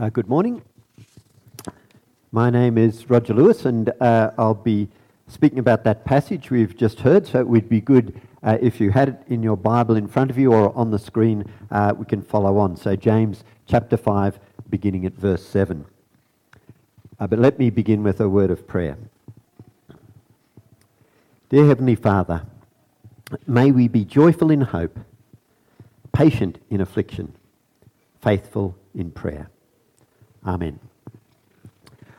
Uh, 0.00 0.08
good 0.08 0.30
morning. 0.30 0.62
My 2.32 2.48
name 2.48 2.78
is 2.78 3.10
Roger 3.10 3.34
Lewis, 3.34 3.66
and 3.66 3.92
uh, 4.00 4.30
I'll 4.38 4.54
be 4.54 4.88
speaking 5.28 5.58
about 5.58 5.84
that 5.84 6.06
passage 6.06 6.50
we've 6.50 6.74
just 6.74 7.00
heard. 7.00 7.26
So 7.26 7.38
it 7.38 7.46
would 7.46 7.68
be 7.68 7.82
good 7.82 8.18
uh, 8.42 8.56
if 8.62 8.80
you 8.80 8.92
had 8.92 9.10
it 9.10 9.22
in 9.26 9.42
your 9.42 9.58
Bible 9.58 9.96
in 9.96 10.08
front 10.08 10.30
of 10.30 10.38
you 10.38 10.54
or 10.54 10.74
on 10.74 10.90
the 10.90 10.98
screen, 10.98 11.44
uh, 11.70 11.92
we 11.94 12.06
can 12.06 12.22
follow 12.22 12.56
on. 12.56 12.76
So, 12.76 12.96
James 12.96 13.44
chapter 13.66 13.98
5, 13.98 14.40
beginning 14.70 15.04
at 15.04 15.12
verse 15.12 15.44
7. 15.44 15.84
Uh, 17.18 17.26
but 17.26 17.38
let 17.38 17.58
me 17.58 17.68
begin 17.68 18.02
with 18.02 18.22
a 18.22 18.28
word 18.30 18.50
of 18.50 18.66
prayer. 18.66 18.96
Dear 21.50 21.66
Heavenly 21.66 21.96
Father, 21.96 22.46
may 23.46 23.70
we 23.70 23.86
be 23.86 24.06
joyful 24.06 24.50
in 24.50 24.62
hope, 24.62 24.98
patient 26.14 26.58
in 26.70 26.80
affliction, 26.80 27.34
faithful 28.22 28.78
in 28.94 29.10
prayer. 29.10 29.50
Amen. 30.46 30.78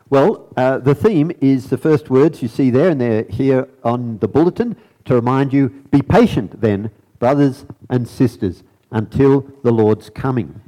Well, 0.09 0.47
uh, 0.57 0.79
the 0.79 0.93
theme 0.93 1.31
is 1.39 1.69
the 1.69 1.77
first 1.77 2.09
words 2.09 2.41
you 2.41 2.47
see 2.47 2.69
there, 2.69 2.89
and 2.89 2.99
they're 2.99 3.23
here 3.23 3.69
on 3.83 4.19
the 4.19 4.27
bulletin 4.27 4.75
to 5.05 5.15
remind 5.15 5.53
you 5.53 5.69
be 5.89 6.01
patient 6.01 6.59
then, 6.59 6.91
brothers 7.19 7.65
and 7.89 8.07
sisters, 8.07 8.63
until 8.91 9.45
the 9.63 9.71
Lord's 9.71 10.09
coming. 10.09 10.59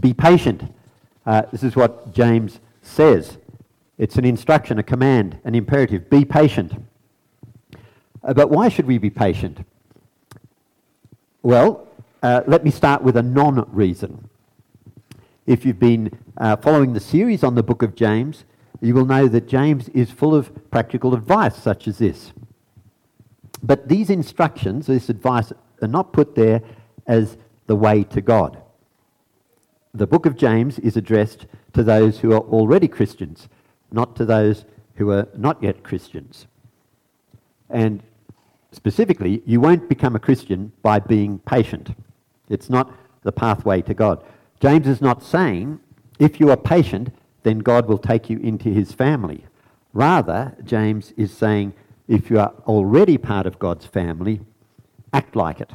Be 0.00 0.12
patient. 0.12 0.72
Uh, 1.24 1.42
this 1.52 1.62
is 1.62 1.76
what 1.76 2.12
James 2.12 2.58
says. 2.82 3.38
It's 3.96 4.16
an 4.16 4.24
instruction, 4.24 4.78
a 4.78 4.82
command, 4.82 5.38
an 5.44 5.54
imperative. 5.54 6.10
Be 6.10 6.24
patient. 6.24 6.72
Uh, 8.22 8.34
but 8.34 8.50
why 8.50 8.68
should 8.68 8.86
we 8.86 8.98
be 8.98 9.10
patient? 9.10 9.64
Well, 11.42 11.86
uh, 12.22 12.42
let 12.46 12.64
me 12.64 12.70
start 12.70 13.02
with 13.02 13.16
a 13.16 13.22
non 13.22 13.68
reason. 13.70 14.28
If 15.46 15.66
you've 15.66 15.78
been 15.78 16.18
uh, 16.38 16.56
following 16.56 16.94
the 16.94 17.00
series 17.00 17.44
on 17.44 17.54
the 17.54 17.62
book 17.62 17.82
of 17.82 17.94
James, 17.94 18.44
you 18.80 18.94
will 18.94 19.04
know 19.04 19.28
that 19.28 19.46
James 19.46 19.90
is 19.90 20.10
full 20.10 20.34
of 20.34 20.70
practical 20.70 21.14
advice 21.14 21.56
such 21.56 21.86
as 21.86 21.98
this. 21.98 22.32
But 23.62 23.88
these 23.88 24.08
instructions, 24.08 24.86
this 24.86 25.10
advice, 25.10 25.52
are 25.82 25.88
not 25.88 26.12
put 26.12 26.34
there 26.34 26.62
as 27.06 27.36
the 27.66 27.76
way 27.76 28.04
to 28.04 28.22
God. 28.22 28.60
The 29.92 30.06
book 30.06 30.24
of 30.24 30.36
James 30.36 30.78
is 30.78 30.96
addressed 30.96 31.46
to 31.74 31.82
those 31.82 32.20
who 32.20 32.32
are 32.32 32.40
already 32.40 32.88
Christians, 32.88 33.48
not 33.92 34.16
to 34.16 34.24
those 34.24 34.64
who 34.94 35.10
are 35.10 35.28
not 35.36 35.62
yet 35.62 35.82
Christians. 35.82 36.46
And 37.68 38.02
specifically, 38.72 39.42
you 39.44 39.60
won't 39.60 39.88
become 39.88 40.16
a 40.16 40.20
Christian 40.20 40.72
by 40.82 41.00
being 41.00 41.38
patient. 41.40 41.94
It's 42.48 42.70
not 42.70 42.92
the 43.22 43.32
pathway 43.32 43.82
to 43.82 43.94
God. 43.94 44.24
James 44.64 44.86
is 44.86 45.02
not 45.02 45.22
saying, 45.22 45.78
if 46.18 46.40
you 46.40 46.48
are 46.48 46.56
patient, 46.56 47.10
then 47.42 47.58
God 47.58 47.86
will 47.86 47.98
take 47.98 48.30
you 48.30 48.38
into 48.38 48.70
his 48.70 48.92
family. 48.92 49.44
Rather, 49.92 50.56
James 50.64 51.12
is 51.18 51.36
saying, 51.36 51.74
if 52.08 52.30
you 52.30 52.38
are 52.40 52.54
already 52.66 53.18
part 53.18 53.44
of 53.44 53.58
God's 53.58 53.84
family, 53.84 54.40
act 55.12 55.36
like 55.36 55.60
it. 55.60 55.70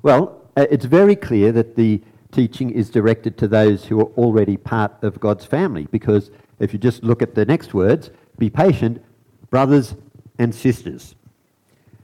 Well, 0.00 0.40
uh, 0.56 0.64
it's 0.70 0.86
very 0.86 1.14
clear 1.14 1.52
that 1.52 1.76
the 1.76 2.00
teaching 2.32 2.70
is 2.70 2.88
directed 2.88 3.36
to 3.36 3.48
those 3.48 3.84
who 3.84 4.00
are 4.00 4.10
already 4.16 4.56
part 4.56 4.92
of 5.02 5.20
God's 5.20 5.44
family, 5.44 5.86
because 5.90 6.30
if 6.58 6.72
you 6.72 6.78
just 6.78 7.04
look 7.04 7.20
at 7.20 7.34
the 7.34 7.44
next 7.44 7.74
words, 7.74 8.08
be 8.38 8.48
patient, 8.48 9.04
brothers 9.50 9.94
and 10.38 10.54
sisters. 10.54 11.14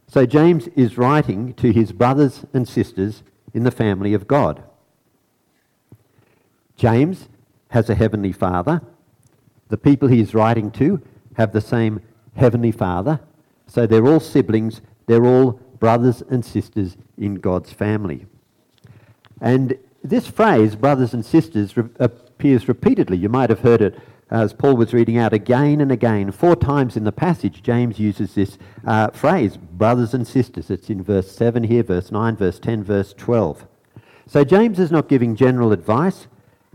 So 0.09 0.27
James 0.27 0.69
is 0.77 0.99
writing 0.99 1.55
to 1.55 1.73
his 1.73 1.91
brothers 1.91 2.45
and 2.53 2.69
sisters 2.69 3.23
in 3.55 3.65
the 3.65 3.71
family 3.71 4.13
of 4.13 4.29
God. 4.29 4.63
James 6.81 7.29
has 7.69 7.91
a 7.91 7.95
heavenly 7.95 8.33
father. 8.33 8.81
The 9.69 9.77
people 9.77 10.09
he 10.09 10.19
is 10.19 10.33
writing 10.35 10.71
to 10.71 11.03
have 11.35 11.53
the 11.53 11.61
same 11.61 12.01
heavenly 12.35 12.73
father. 12.73 13.21
So 13.67 13.87
they're 13.87 14.07
all 14.07 14.19
siblings, 14.19 14.81
they're 15.05 15.27
all 15.27 15.53
brothers 15.79 16.23
and 16.23 16.43
sisters 16.43 16.97
in 17.19 17.35
God's 17.35 17.71
family. 17.71 18.25
And 19.43 19.79
this 20.03 20.27
phrase, 20.27 20.75
brothers 20.75 21.13
and 21.13 21.23
sisters, 21.23 21.77
re- 21.77 21.85
appears 21.99 22.67
repeatedly. 22.67 23.19
You 23.19 23.29
might 23.29 23.51
have 23.51 23.61
heard 23.61 23.83
it 23.83 23.99
as 24.31 24.55
Paul 24.55 24.77
was 24.77 24.95
reading 24.95 25.19
out 25.19 25.35
again 25.35 25.83
and 25.83 25.93
again. 25.93 26.33
Four 26.33 26.57
times 26.57 26.97
in 26.97 27.05
the 27.05 27.13
passage, 27.13 27.63
James 27.63 27.99
uses 27.99 28.35
this 28.35 28.57
uh, 28.87 29.11
phrase, 29.11 29.59
brothers 29.59 30.15
and 30.15 30.27
sisters. 30.27 30.71
It's 30.71 30.89
in 30.89 31.03
verse 31.03 31.31
7 31.31 31.63
here, 31.63 31.83
verse 31.83 32.11
9, 32.11 32.37
verse 32.37 32.59
10, 32.59 32.85
verse 32.85 33.13
12. 33.13 33.67
So 34.27 34.45
James 34.45 34.79
is 34.79 34.91
not 34.91 35.09
giving 35.09 35.37
general 35.37 35.73
advice 35.73 36.27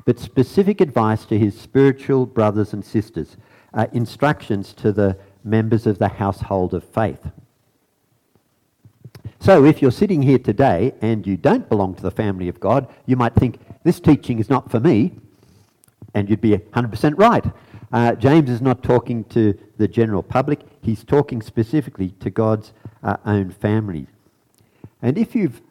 but 0.05 0.19
specific 0.19 0.81
advice 0.81 1.25
to 1.25 1.37
his 1.37 1.59
spiritual 1.59 2.25
brothers 2.25 2.73
and 2.73 2.85
sisters, 2.85 3.37
uh, 3.73 3.87
instructions 3.91 4.71
to 4.73 4.91
the 4.91 5.17
members 5.43 5.85
of 5.85 5.97
the 5.97 6.07
household 6.07 6.73
of 6.73 6.83
faith. 6.83 7.31
So, 9.39 9.65
if 9.65 9.81
you're 9.81 9.91
sitting 9.91 10.21
here 10.21 10.39
today 10.39 10.93
and 11.01 11.25
you 11.25 11.37
don't 11.37 11.67
belong 11.67 11.95
to 11.95 12.01
the 12.01 12.11
family 12.11 12.47
of 12.47 12.59
God, 12.59 12.87
you 13.05 13.15
might 13.15 13.35
think, 13.35 13.59
this 13.83 13.99
teaching 13.99 14.39
is 14.39 14.49
not 14.49 14.71
for 14.71 14.79
me, 14.79 15.13
and 16.13 16.29
you'd 16.29 16.41
be 16.41 16.57
100% 16.57 17.13
right. 17.17 17.45
Uh, 17.91 18.15
James 18.15 18.49
is 18.49 18.61
not 18.61 18.81
talking 18.81 19.23
to 19.25 19.57
the 19.77 19.87
general 19.87 20.23
public, 20.23 20.61
he's 20.81 21.03
talking 21.03 21.41
specifically 21.41 22.09
to 22.19 22.29
God's 22.29 22.73
uh, 23.03 23.17
own 23.25 23.51
family. 23.51 24.07
And 25.01 25.17
if 25.17 25.35
you've 25.35 25.61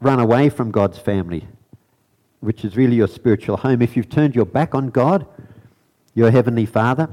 run 0.00 0.18
away 0.18 0.48
from 0.48 0.70
God's 0.70 0.98
family, 0.98 1.46
which 2.40 2.64
is 2.64 2.76
really 2.76 2.96
your 2.96 3.08
spiritual 3.08 3.56
home, 3.56 3.82
if 3.82 3.96
you've 3.96 4.08
turned 4.08 4.34
your 4.34 4.46
back 4.46 4.74
on 4.74 4.88
God, 4.88 5.26
your 6.14 6.30
Heavenly 6.30 6.66
Father, 6.66 7.08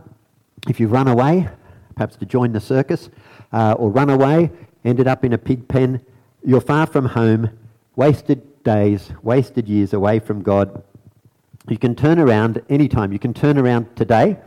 if 0.67 0.79
you've 0.79 0.91
run 0.91 1.07
away, 1.07 1.47
perhaps 1.95 2.15
to 2.17 2.25
join 2.25 2.53
the 2.53 2.59
circus, 2.59 3.09
uh, 3.51 3.73
or 3.73 3.89
run 3.89 4.09
away, 4.09 4.51
ended 4.83 5.07
up 5.07 5.23
in 5.23 5.33
a 5.33 5.37
pig 5.37 5.67
pen, 5.67 6.01
you're 6.43 6.61
far 6.61 6.87
from 6.87 7.05
home, 7.05 7.49
wasted 7.95 8.63
days, 8.63 9.11
wasted 9.21 9.67
years 9.67 9.93
away 9.93 10.19
from 10.19 10.41
God. 10.41 10.83
You 11.67 11.77
can 11.77 11.95
turn 11.95 12.19
around 12.19 12.61
anytime. 12.69 13.11
You 13.11 13.19
can 13.19 13.33
turn 13.33 13.57
around 13.57 13.95
today. 13.95 14.37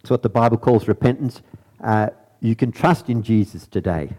It's 0.00 0.10
what 0.10 0.22
the 0.22 0.28
Bible 0.28 0.56
calls 0.56 0.88
repentance. 0.88 1.42
Uh, 1.82 2.08
you 2.40 2.56
can 2.56 2.72
trust 2.72 3.08
in 3.08 3.22
Jesus 3.22 3.66
today. 3.66 4.10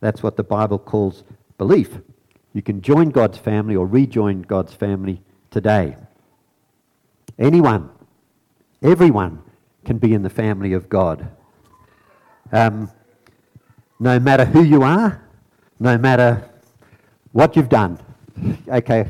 That's 0.00 0.22
what 0.22 0.36
the 0.36 0.42
Bible 0.42 0.78
calls 0.78 1.24
belief. 1.58 1.98
You 2.52 2.62
can 2.62 2.82
join 2.82 3.10
God's 3.10 3.38
family 3.38 3.76
or 3.76 3.86
rejoin 3.86 4.42
God's 4.42 4.74
family 4.74 5.22
today. 5.54 5.96
Anyone, 7.38 7.88
everyone 8.82 9.40
can 9.84 9.98
be 9.98 10.12
in 10.12 10.24
the 10.24 10.28
family 10.28 10.72
of 10.72 10.88
God. 10.88 11.28
Um, 12.50 12.90
no 14.00 14.18
matter 14.18 14.44
who 14.44 14.64
you 14.64 14.82
are, 14.82 15.22
no 15.78 15.96
matter 15.96 16.50
what 17.30 17.54
you've 17.54 17.68
done. 17.68 18.00
Okay, 18.66 19.08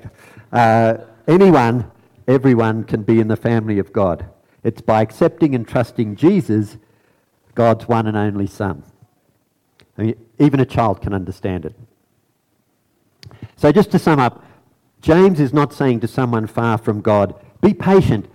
uh, 0.53 0.99
anyone, 1.27 1.91
everyone 2.29 2.85
can 2.85 3.03
be 3.03 3.21
in 3.21 3.29
the 3.29 3.37
family 3.37 3.79
of 3.79 3.91
God. 3.91 4.29
It's 4.63 4.83
by 4.83 5.01
accepting 5.01 5.55
and 5.55 5.67
trusting 5.67 6.15
Jesus, 6.17 6.77
God's 7.55 7.89
one 7.89 8.07
and 8.07 8.19
only 8.19 8.47
Son. 8.47 8.83
I 9.97 10.03
mean, 10.03 10.15
even 10.39 10.61
a 10.61 10.67
child 10.67 11.01
can 11.01 11.15
understand 11.15 11.65
it. 11.65 11.75
So, 13.57 13.73
just 13.73 13.91
to 13.93 13.99
sum 13.99 14.21
up, 14.21 14.45
James 15.05 15.39
is 15.39 15.53
not 15.53 15.75
saying 15.75 16.01
to 16.01 16.09
someone 16.09 16.47
far 16.47 16.79
from 16.79 17.03
God, 17.03 17.35
be 17.61 17.75
patient. 17.75 18.27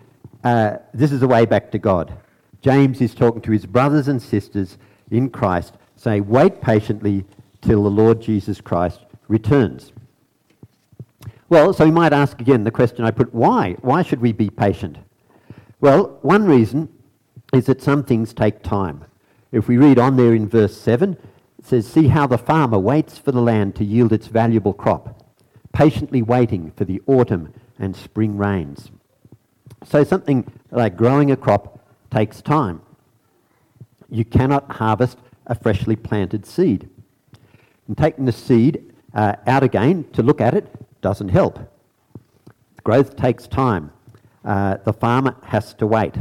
Uh, 0.44 0.78
this 0.94 1.12
is 1.12 1.22
the 1.22 1.28
way 1.28 1.44
back 1.44 1.72
to 1.72 1.80
God. 1.80 2.16
James 2.62 3.02
is 3.02 3.16
talking 3.16 3.42
to 3.42 3.52
his 3.52 3.66
brothers 3.66 4.08
and 4.08 4.22
sisters 4.22 4.78
in 5.10 5.32
Christ, 5.32 5.74
saying, 5.96 6.28
wait 6.28 6.62
patiently 6.62 7.26
till 7.62 7.82
the 7.82 7.90
Lord 7.90 8.22
Jesus 8.22 8.62
Christ 8.62 9.00
returns. 9.28 9.94
Well, 11.50 11.74
so 11.74 11.86
we 11.86 11.92
might 11.92 12.14
ask 12.14 12.40
again 12.40 12.66
the 12.66 12.70
question 12.70 13.04
I 13.04 13.10
put 13.10 13.34
why? 13.34 13.76
Why 13.82 14.04
should 14.04 14.22
we 14.22 14.32
be 14.32 14.52
patient? 14.52 15.00
Well, 15.82 16.20
one 16.22 16.46
reason 16.46 16.88
is 17.52 17.66
that 17.66 17.82
some 17.82 18.04
things 18.04 18.32
take 18.32 18.62
time. 18.62 19.06
If 19.52 19.68
we 19.68 19.78
read 19.78 19.98
on 19.98 20.18
there 20.18 20.36
in 20.36 20.48
verse 20.48 20.78
7, 20.78 21.14
it 21.58 21.66
says, 21.66 21.88
See 21.88 22.10
how 22.10 22.28
the 22.28 22.38
farmer 22.38 22.78
waits 22.78 23.18
for 23.18 23.32
the 23.32 23.42
land 23.42 23.76
to 23.78 23.84
yield 23.84 24.14
its 24.14 24.28
valuable 24.28 24.74
crop 24.74 25.19
patiently 25.74 26.22
waiting 26.22 26.72
for 26.72 26.86
the 26.86 27.02
autumn 27.08 27.54
and 27.78 27.96
spring 27.96 28.38
rains. 28.38 28.92
So, 29.86 30.04
something 30.04 30.52
like 30.72 30.98
growing 30.98 31.32
a 31.32 31.38
crop 31.38 31.80
takes 32.12 32.42
time. 32.42 32.82
You 34.10 34.26
cannot 34.26 34.72
harvest 34.72 35.18
a 35.48 35.56
freshly 35.56 35.96
planted 35.96 36.46
seed. 36.46 36.90
And 37.88 37.98
taking 37.98 38.26
the 38.26 38.32
seed 38.32 38.94
uh, 39.14 39.36
out 39.48 39.64
again 39.64 40.06
to 40.14 40.22
look 40.22 40.42
at 40.42 40.54
it 40.54 40.68
doesn't 41.02 41.30
help. 41.30 41.60
Growth 42.84 43.16
takes 43.16 43.48
time. 43.48 43.92
Uh, 44.44 44.78
the 44.84 44.94
farmer 44.94 45.36
has 45.44 45.74
to 45.76 45.88
wait. 45.88 46.16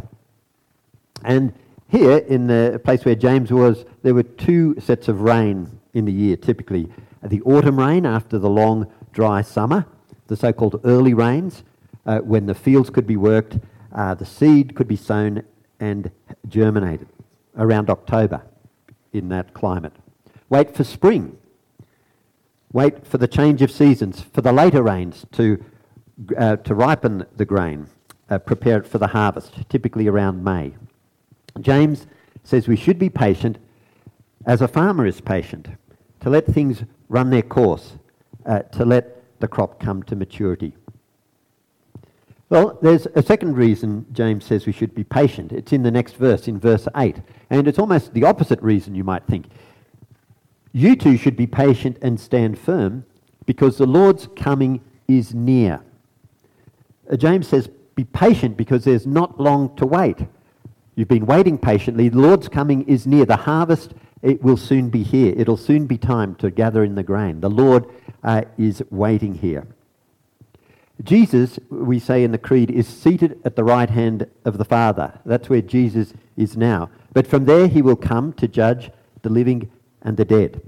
And 1.24 1.52
here, 1.88 2.18
in 2.18 2.46
the 2.46 2.80
place 2.84 3.04
where 3.04 3.14
James 3.14 3.50
was, 3.50 3.84
there 4.02 4.14
were 4.14 4.22
two 4.22 4.76
sets 4.80 5.08
of 5.08 5.22
rain 5.22 5.78
in 5.94 6.04
the 6.04 6.12
year 6.12 6.36
typically. 6.36 6.88
The 7.22 7.42
autumn 7.42 7.78
rain 7.78 8.06
after 8.06 8.38
the 8.38 8.50
long 8.50 8.90
dry 9.12 9.42
summer, 9.42 9.86
the 10.26 10.36
so 10.36 10.52
called 10.52 10.80
early 10.84 11.14
rains, 11.14 11.64
uh, 12.06 12.18
when 12.18 12.46
the 12.46 12.54
fields 12.54 12.90
could 12.90 13.06
be 13.06 13.16
worked, 13.16 13.58
uh, 13.92 14.14
the 14.14 14.24
seed 14.26 14.74
could 14.74 14.88
be 14.88 14.96
sown 14.96 15.42
and 15.80 16.10
germinated 16.48 17.08
around 17.56 17.90
October 17.90 18.42
in 19.12 19.28
that 19.28 19.54
climate. 19.54 19.92
Wait 20.48 20.74
for 20.74 20.84
spring. 20.84 21.36
Wait 22.72 23.06
for 23.06 23.18
the 23.18 23.28
change 23.28 23.62
of 23.62 23.70
seasons, 23.70 24.20
for 24.20 24.42
the 24.42 24.52
later 24.52 24.82
rains 24.82 25.24
to, 25.32 25.62
uh, 26.36 26.56
to 26.56 26.74
ripen 26.74 27.24
the 27.36 27.44
grain, 27.44 27.86
uh, 28.28 28.38
prepare 28.38 28.78
it 28.78 28.86
for 28.86 28.98
the 28.98 29.06
harvest, 29.08 29.54
typically 29.68 30.06
around 30.06 30.44
May. 30.44 30.74
James 31.60 32.06
says 32.44 32.68
we 32.68 32.76
should 32.76 32.98
be 32.98 33.08
patient 33.08 33.58
as 34.46 34.62
a 34.62 34.68
farmer 34.68 35.04
is 35.04 35.20
patient, 35.20 35.68
to 36.20 36.30
let 36.30 36.46
things 36.46 36.84
run 37.08 37.28
their 37.28 37.42
course, 37.42 37.97
uh, 38.48 38.60
to 38.60 38.84
let 38.84 39.22
the 39.40 39.46
crop 39.46 39.78
come 39.78 40.02
to 40.04 40.16
maturity. 40.16 40.74
Well, 42.50 42.78
there's 42.80 43.06
a 43.14 43.22
second 43.22 43.56
reason 43.56 44.06
James 44.12 44.44
says 44.44 44.64
we 44.64 44.72
should 44.72 44.94
be 44.94 45.04
patient. 45.04 45.52
It's 45.52 45.72
in 45.72 45.82
the 45.82 45.90
next 45.90 46.14
verse, 46.14 46.48
in 46.48 46.58
verse 46.58 46.88
8. 46.96 47.16
And 47.50 47.68
it's 47.68 47.78
almost 47.78 48.14
the 48.14 48.24
opposite 48.24 48.60
reason, 48.62 48.94
you 48.94 49.04
might 49.04 49.26
think. 49.26 49.46
You 50.72 50.96
too 50.96 51.18
should 51.18 51.36
be 51.36 51.46
patient 51.46 51.98
and 52.00 52.18
stand 52.18 52.58
firm 52.58 53.04
because 53.44 53.76
the 53.76 53.86
Lord's 53.86 54.28
coming 54.34 54.80
is 55.08 55.34
near. 55.34 55.80
Uh, 57.10 57.16
James 57.16 57.48
says, 57.48 57.68
Be 57.94 58.04
patient 58.04 58.56
because 58.56 58.84
there's 58.84 59.06
not 59.06 59.38
long 59.38 59.74
to 59.76 59.86
wait. 59.86 60.18
You've 60.94 61.08
been 61.08 61.26
waiting 61.26 61.58
patiently. 61.58 62.08
The 62.08 62.18
Lord's 62.18 62.48
coming 62.48 62.82
is 62.88 63.06
near. 63.06 63.26
The 63.26 63.36
harvest 63.36 63.92
it 64.22 64.42
will 64.42 64.56
soon 64.56 64.90
be 64.90 65.02
here. 65.02 65.34
It'll 65.36 65.56
soon 65.56 65.86
be 65.86 65.98
time 65.98 66.34
to 66.36 66.50
gather 66.50 66.82
in 66.82 66.94
the 66.94 67.02
grain. 67.02 67.40
The 67.40 67.50
Lord 67.50 67.86
uh, 68.22 68.42
is 68.56 68.82
waiting 68.90 69.34
here. 69.34 69.66
Jesus, 71.02 71.60
we 71.70 72.00
say 72.00 72.24
in 72.24 72.32
the 72.32 72.38
Creed, 72.38 72.70
is 72.70 72.88
seated 72.88 73.40
at 73.44 73.54
the 73.54 73.62
right 73.62 73.88
hand 73.88 74.28
of 74.44 74.58
the 74.58 74.64
Father. 74.64 75.20
That's 75.24 75.48
where 75.48 75.62
Jesus 75.62 76.12
is 76.36 76.56
now. 76.56 76.90
But 77.12 77.26
from 77.26 77.44
there 77.44 77.68
he 77.68 77.82
will 77.82 77.96
come 77.96 78.32
to 78.34 78.48
judge 78.48 78.90
the 79.22 79.30
living 79.30 79.70
and 80.02 80.16
the 80.16 80.24
dead. 80.24 80.60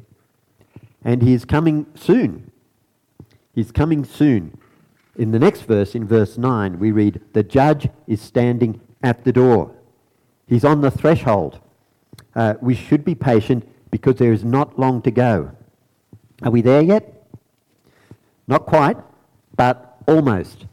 And 1.04 1.22
he 1.22 1.32
is 1.32 1.44
coming 1.44 1.86
soon. 1.94 2.52
He's 3.54 3.72
coming 3.72 4.04
soon. 4.04 4.56
In 5.16 5.32
the 5.32 5.38
next 5.38 5.62
verse, 5.62 5.94
in 5.94 6.06
verse 6.06 6.38
9, 6.38 6.78
we 6.78 6.92
read, 6.92 7.20
The 7.32 7.42
judge 7.42 7.88
is 8.06 8.20
standing 8.20 8.80
at 9.02 9.24
the 9.24 9.32
door. 9.32 9.74
He's 10.46 10.64
on 10.64 10.80
the 10.80 10.90
threshold. 10.90 11.60
Uh, 12.34 12.54
we 12.60 12.74
should 12.74 13.04
be 13.04 13.14
patient 13.14 13.68
because 13.90 14.16
there 14.16 14.32
is 14.32 14.44
not 14.44 14.78
long 14.78 15.02
to 15.02 15.10
go. 15.10 15.52
Are 16.42 16.50
we 16.50 16.62
there 16.62 16.82
yet? 16.82 17.26
Not 18.46 18.66
quite, 18.66 18.96
but 19.56 19.90
Almost. 20.10 20.66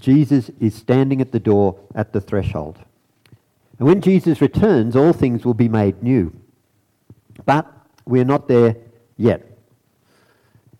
Jesus 0.00 0.50
is 0.60 0.74
standing 0.74 1.20
at 1.20 1.30
the 1.30 1.38
door 1.38 1.78
at 1.94 2.14
the 2.14 2.22
threshold. 2.22 2.78
And 3.78 3.86
when 3.86 4.00
Jesus 4.00 4.40
returns, 4.40 4.96
all 4.96 5.12
things 5.12 5.44
will 5.44 5.52
be 5.52 5.68
made 5.68 6.02
new. 6.02 6.32
But 7.44 7.70
we're 8.06 8.24
not 8.24 8.48
there 8.48 8.76
yet. 9.18 9.44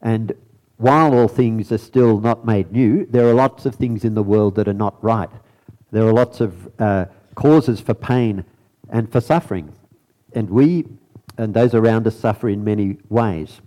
And 0.01 0.33
while 0.79 1.13
all 1.13 1.29
things 1.29 1.71
are 1.71 1.77
still 1.77 2.19
not 2.19 2.47
made 2.47 2.73
new, 2.73 3.05
there 3.05 3.29
are 3.29 3.35
lots 3.35 3.67
of 3.67 3.75
things 3.75 4.05
in 4.05 4.15
the 4.15 4.23
world 4.23 4.55
that 4.55 4.69
are 4.69 4.73
not 4.73 5.03
right. 5.05 5.31
There 5.91 6.07
are 6.07 6.13
lots 6.13 6.41
of 6.41 6.71
uh, 6.81 7.07
causes 7.35 7.79
for 7.79 7.93
pain 7.93 8.47
and 8.89 9.13
for 9.13 9.21
suffering. 9.21 9.75
And 10.35 10.51
we 10.51 10.85
and 11.39 11.55
those 11.55 11.73
around 11.73 12.07
us 12.07 12.19
suffer 12.19 12.49
in 12.49 12.65
many 12.65 12.99
ways. 13.09 13.61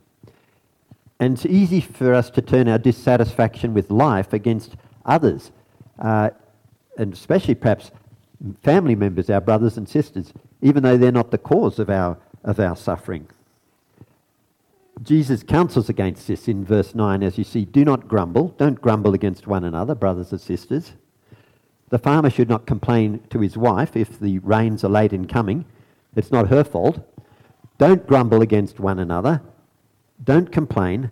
And 1.19 1.35
it's 1.35 1.45
easy 1.45 1.79
for 1.79 2.13
us 2.13 2.29
to 2.31 2.41
turn 2.41 2.67
our 2.67 2.77
dissatisfaction 2.77 3.73
with 3.73 3.89
life 3.89 4.33
against 4.33 4.75
others, 5.05 5.51
uh, 5.99 6.31
and 6.97 7.13
especially 7.13 7.55
perhaps 7.55 7.91
family 8.63 8.95
members, 8.95 9.29
our 9.29 9.39
brothers 9.39 9.77
and 9.77 9.87
sisters, 9.87 10.33
even 10.61 10.83
though 10.83 10.97
they're 10.97 11.11
not 11.11 11.31
the 11.31 11.37
cause 11.37 11.79
of 11.79 11.89
our, 11.89 12.17
of 12.43 12.59
our 12.59 12.75
suffering. 12.75 13.27
Jesus 15.03 15.41
counsels 15.41 15.89
against 15.89 16.27
this 16.27 16.47
in 16.47 16.65
verse 16.65 16.93
9, 16.93 17.23
as 17.23 17.37
you 17.37 17.43
see, 17.43 17.65
do 17.65 17.85
not 17.85 18.07
grumble. 18.07 18.49
Don't 18.57 18.81
grumble 18.81 19.13
against 19.13 19.47
one 19.47 19.63
another, 19.63 19.95
brothers 19.95 20.31
and 20.31 20.41
sisters. 20.41 20.93
The 21.89 21.99
farmer 21.99 22.29
should 22.29 22.49
not 22.49 22.65
complain 22.65 23.21
to 23.29 23.39
his 23.39 23.57
wife 23.57 23.95
if 23.95 24.19
the 24.19 24.39
rains 24.39 24.83
are 24.83 24.89
late 24.89 25.13
in 25.13 25.27
coming. 25.27 25.65
It's 26.15 26.31
not 26.31 26.49
her 26.49 26.63
fault. 26.63 26.99
Don't 27.77 28.05
grumble 28.05 28.41
against 28.41 28.79
one 28.79 28.99
another. 28.99 29.41
Don't 30.23 30.51
complain. 30.51 31.11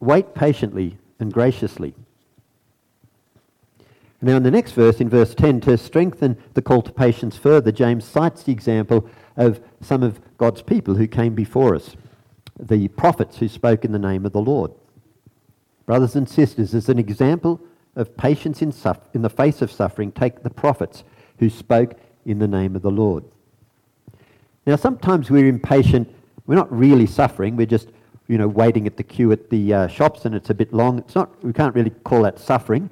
Wait 0.00 0.34
patiently 0.34 0.98
and 1.18 1.32
graciously. 1.32 1.94
Now, 4.22 4.36
in 4.36 4.42
the 4.42 4.50
next 4.50 4.72
verse, 4.72 5.00
in 5.00 5.10
verse 5.10 5.34
10, 5.34 5.60
to 5.62 5.76
strengthen 5.76 6.38
the 6.54 6.62
call 6.62 6.80
to 6.82 6.92
patience 6.92 7.36
further, 7.36 7.70
James 7.70 8.06
cites 8.06 8.42
the 8.42 8.52
example 8.52 9.06
of 9.36 9.60
some 9.82 10.02
of 10.02 10.18
God's 10.38 10.62
people 10.62 10.94
who 10.94 11.06
came 11.06 11.34
before 11.34 11.74
us, 11.74 11.94
the 12.58 12.88
prophets 12.88 13.36
who 13.36 13.48
spoke 13.48 13.84
in 13.84 13.92
the 13.92 13.98
name 13.98 14.24
of 14.24 14.32
the 14.32 14.40
Lord. 14.40 14.70
Brothers 15.84 16.16
and 16.16 16.26
sisters, 16.26 16.74
as 16.74 16.88
an 16.88 16.98
example 16.98 17.60
of 17.96 18.16
patience 18.16 18.62
in, 18.62 18.72
in 19.12 19.20
the 19.20 19.28
face 19.28 19.60
of 19.60 19.70
suffering, 19.70 20.10
take 20.10 20.42
the 20.42 20.48
prophets 20.48 21.04
who 21.38 21.50
spoke 21.50 21.92
in 22.24 22.38
the 22.38 22.48
name 22.48 22.74
of 22.74 22.80
the 22.80 22.90
Lord. 22.90 23.24
Now, 24.66 24.76
sometimes 24.76 25.30
we're 25.30 25.46
impatient. 25.46 26.14
We're 26.46 26.54
not 26.54 26.72
really 26.72 27.06
suffering, 27.06 27.56
we're 27.56 27.66
just 27.66 27.88
you 28.26 28.38
know, 28.38 28.48
waiting 28.48 28.86
at 28.86 28.96
the 28.96 29.02
queue 29.02 29.32
at 29.32 29.50
the 29.50 29.74
uh, 29.74 29.88
shops 29.88 30.24
and 30.24 30.34
it's 30.34 30.50
a 30.50 30.54
bit 30.54 30.72
long. 30.72 30.98
It's 30.98 31.14
not, 31.14 31.42
we 31.44 31.52
can't 31.52 31.74
really 31.74 31.90
call 31.90 32.22
that 32.22 32.38
suffering. 32.38 32.88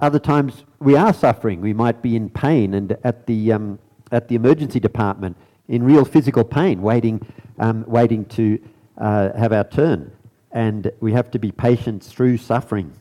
Other 0.00 0.18
times 0.18 0.64
we 0.80 0.96
are 0.96 1.12
suffering. 1.12 1.60
We 1.60 1.72
might 1.72 2.02
be 2.02 2.16
in 2.16 2.30
pain 2.30 2.74
and 2.74 2.96
at 3.04 3.26
the, 3.26 3.52
um, 3.52 3.78
at 4.10 4.28
the 4.28 4.34
emergency 4.34 4.80
department 4.80 5.36
in 5.68 5.82
real 5.82 6.04
physical 6.04 6.44
pain, 6.44 6.82
waiting, 6.82 7.26
um, 7.58 7.84
waiting 7.86 8.24
to 8.26 8.58
uh, 8.98 9.32
have 9.36 9.52
our 9.52 9.64
turn. 9.64 10.10
And 10.52 10.90
we 11.00 11.12
have 11.12 11.30
to 11.32 11.38
be 11.38 11.52
patient 11.52 12.02
through 12.02 12.38
suffering. 12.38 12.92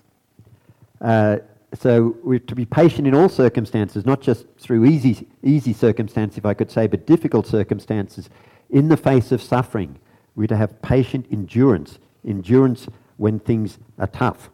Uh, 0.99 1.37
so 1.77 2.15
we're 2.23 2.39
to 2.39 2.55
be 2.55 2.65
patient 2.65 3.07
in 3.07 3.15
all 3.15 3.29
circumstances, 3.29 4.05
not 4.05 4.21
just 4.21 4.45
through 4.59 4.85
easy, 4.85 5.27
easy 5.41 5.73
circumstances, 5.73 6.37
if 6.37 6.45
I 6.45 6.53
could 6.53 6.71
say, 6.71 6.87
but 6.87 7.05
difficult 7.05 7.47
circumstances 7.47 8.29
in 8.69 8.89
the 8.89 8.97
face 8.97 9.31
of 9.31 9.41
suffering. 9.41 9.97
We're 10.35 10.47
to 10.47 10.57
have 10.57 10.81
patient 10.81 11.27
endurance, 11.31 11.99
endurance 12.25 12.87
when 13.17 13.39
things 13.39 13.79
are 13.97 14.07
tough. 14.07 14.49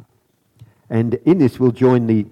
And 0.89 1.15
in 1.25 1.37
this, 1.39 1.59
we'll 1.59 1.71
join 1.71 2.07
the 2.07 2.25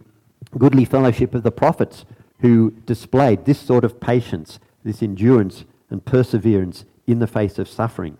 goodly 0.58 0.86
fellowship 0.86 1.36
of 1.36 1.44
the 1.44 1.52
prophets 1.52 2.06
who 2.40 2.72
displayed 2.86 3.46
this 3.46 3.60
sort 3.60 3.84
of 3.84 4.00
patience, 4.00 4.60
this 4.84 5.02
endurance 5.02 5.66
and 5.90 6.04
perseverance 6.04 6.86
in 7.06 7.20
the 7.20 7.28
face 7.28 7.58
of 7.60 7.68
suffering. 7.68 8.18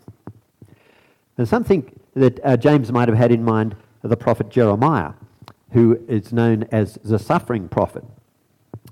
And 1.36 1.48
something 1.48 1.98
that 2.14 2.40
uh, 2.44 2.56
James 2.56 2.90
might 2.90 3.08
have 3.08 3.16
had 3.16 3.30
in 3.30 3.44
mind 3.44 3.76
the 4.02 4.16
prophet 4.16 4.48
Jeremiah, 4.48 5.12
who 5.72 6.00
is 6.08 6.32
known 6.32 6.64
as 6.72 6.94
the 7.04 7.18
suffering 7.18 7.68
prophet. 7.68 8.04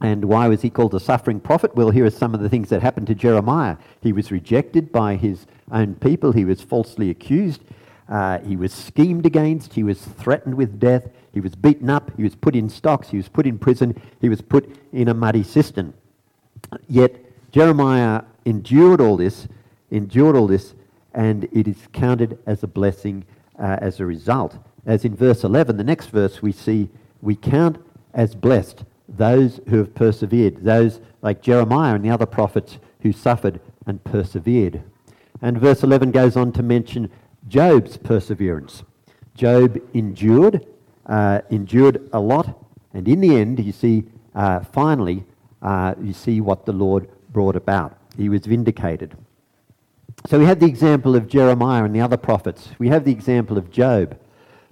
And 0.00 0.26
why 0.26 0.48
was 0.48 0.62
he 0.62 0.68
called 0.68 0.92
the 0.92 1.00
suffering 1.00 1.40
prophet? 1.40 1.74
Well, 1.74 1.90
here 1.90 2.04
are 2.04 2.10
some 2.10 2.34
of 2.34 2.40
the 2.40 2.48
things 2.48 2.68
that 2.68 2.82
happened 2.82 3.06
to 3.06 3.14
Jeremiah. 3.14 3.76
He 4.02 4.12
was 4.12 4.30
rejected 4.30 4.92
by 4.92 5.16
his 5.16 5.46
own 5.72 5.94
people, 5.94 6.32
he 6.32 6.44
was 6.44 6.60
falsely 6.60 7.10
accused, 7.10 7.62
uh, 8.08 8.38
he 8.40 8.56
was 8.56 8.72
schemed 8.72 9.26
against, 9.26 9.74
he 9.74 9.82
was 9.82 10.00
threatened 10.00 10.54
with 10.54 10.78
death, 10.78 11.08
he 11.32 11.40
was 11.40 11.54
beaten 11.54 11.90
up, 11.90 12.12
he 12.16 12.22
was 12.22 12.34
put 12.36 12.54
in 12.54 12.68
stocks, 12.68 13.08
he 13.08 13.16
was 13.16 13.28
put 13.28 13.46
in 13.46 13.58
prison, 13.58 14.00
he 14.20 14.28
was 14.28 14.40
put 14.40 14.70
in 14.92 15.08
a 15.08 15.14
muddy 15.14 15.42
cistern. 15.42 15.92
Yet 16.88 17.16
Jeremiah 17.50 18.22
endured 18.44 19.00
all 19.00 19.16
this, 19.16 19.48
endured 19.90 20.36
all 20.36 20.46
this, 20.46 20.74
and 21.14 21.44
it 21.52 21.66
is 21.66 21.76
counted 21.92 22.38
as 22.46 22.62
a 22.62 22.66
blessing 22.66 23.24
uh, 23.58 23.78
as 23.80 23.98
a 23.98 24.06
result. 24.06 24.56
As 24.86 25.04
in 25.04 25.16
verse 25.16 25.42
11, 25.42 25.76
the 25.76 25.84
next 25.84 26.06
verse, 26.06 26.40
we 26.40 26.52
see 26.52 26.88
we 27.20 27.34
count 27.34 27.84
as 28.14 28.34
blessed 28.34 28.84
those 29.08 29.60
who 29.68 29.78
have 29.78 29.94
persevered, 29.94 30.64
those 30.64 31.00
like 31.22 31.42
Jeremiah 31.42 31.94
and 31.94 32.04
the 32.04 32.10
other 32.10 32.26
prophets 32.26 32.78
who 33.00 33.12
suffered 33.12 33.60
and 33.84 34.02
persevered. 34.04 34.82
And 35.42 35.58
verse 35.58 35.82
11 35.82 36.12
goes 36.12 36.36
on 36.36 36.52
to 36.52 36.62
mention 36.62 37.10
Job's 37.48 37.96
perseverance. 37.96 38.84
Job 39.34 39.80
endured, 39.92 40.64
uh, 41.06 41.40
endured 41.50 42.08
a 42.12 42.20
lot, 42.20 42.64
and 42.94 43.06
in 43.06 43.20
the 43.20 43.36
end, 43.36 43.64
you 43.64 43.72
see, 43.72 44.04
uh, 44.34 44.60
finally, 44.60 45.24
uh, 45.62 45.94
you 46.00 46.12
see 46.12 46.40
what 46.40 46.64
the 46.64 46.72
Lord 46.72 47.08
brought 47.32 47.56
about. 47.56 47.98
He 48.16 48.28
was 48.28 48.46
vindicated. 48.46 49.16
So 50.26 50.38
we 50.38 50.46
have 50.46 50.58
the 50.58 50.66
example 50.66 51.14
of 51.14 51.28
Jeremiah 51.28 51.84
and 51.84 51.94
the 51.94 52.00
other 52.00 52.16
prophets. 52.16 52.70
We 52.78 52.88
have 52.88 53.04
the 53.04 53.12
example 53.12 53.58
of 53.58 53.70
Job. 53.70 54.18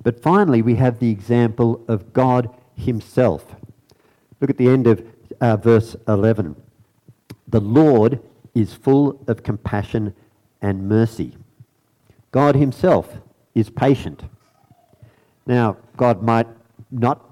But 0.04 0.22
finally, 0.22 0.62
we 0.62 0.76
have 0.76 1.00
the 1.00 1.10
example 1.10 1.82
of 1.88 2.12
God 2.12 2.54
Himself. 2.76 3.56
Look 4.40 4.50
at 4.50 4.58
the 4.58 4.68
end 4.68 4.86
of 4.86 5.04
uh, 5.40 5.56
verse 5.56 5.96
11. 6.06 6.54
The 7.48 7.60
Lord 7.60 8.20
is 8.54 8.74
full 8.74 9.20
of 9.26 9.42
compassion 9.42 10.14
and 10.62 10.88
mercy. 10.88 11.36
God 12.30 12.54
Himself 12.54 13.16
is 13.54 13.70
patient. 13.70 14.22
Now, 15.46 15.78
God 15.96 16.22
might 16.22 16.48
not 16.90 17.24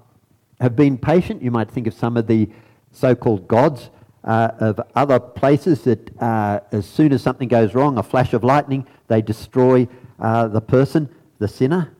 have 0.59 0.75
been 0.75 0.97
patient. 0.97 1.41
You 1.41 1.51
might 1.51 1.69
think 1.69 1.87
of 1.87 1.93
some 1.93 2.17
of 2.17 2.27
the 2.27 2.49
so 2.91 3.15
called 3.15 3.47
gods 3.47 3.89
uh, 4.23 4.49
of 4.59 4.79
other 4.95 5.19
places 5.19 5.83
that 5.83 6.21
uh, 6.21 6.61
as 6.71 6.85
soon 6.87 7.11
as 7.11 7.21
something 7.21 7.47
goes 7.47 7.75
wrong, 7.75 7.97
a 7.97 8.03
flash 8.03 8.33
of 8.33 8.43
lightning, 8.43 8.87
they 9.07 9.21
destroy 9.21 9.87
uh, 10.19 10.47
the 10.47 10.61
person, 10.61 11.09
the 11.39 11.47
sinner. 11.47 11.91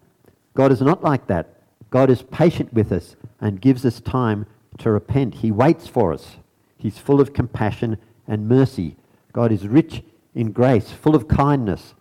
God 0.54 0.72
is 0.72 0.82
not 0.82 1.04
like 1.04 1.28
that. 1.28 1.62
God 1.90 2.10
is 2.10 2.22
patient 2.24 2.74
with 2.74 2.92
us 2.92 3.16
and 3.40 3.62
gives 3.62 3.86
us 3.86 4.00
time 4.00 4.46
to 4.80 4.92
repent. 4.92 5.36
He 5.36 5.52
waits 5.52 5.88
for 5.88 6.14
us. 6.14 6.38
He's 6.78 6.98
full 6.98 7.22
of 7.22 7.34
compassion 7.34 7.98
and 8.28 8.48
mercy. 8.48 8.96
God 9.32 9.52
is 9.52 9.68
rich 9.68 10.04
in 10.36 10.52
grace, 10.52 10.92
full 10.92 11.16
of 11.16 11.28
kindness, 11.28 11.94